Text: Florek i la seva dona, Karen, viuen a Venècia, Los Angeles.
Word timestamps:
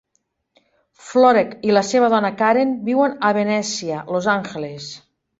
Florek 1.09 1.51
i 1.67 1.75
la 1.77 1.83
seva 1.89 2.07
dona, 2.13 2.31
Karen, 2.39 2.71
viuen 2.87 3.13
a 3.29 3.31
Venècia, 3.39 3.99
Los 4.15 4.31
Angeles. 4.33 4.89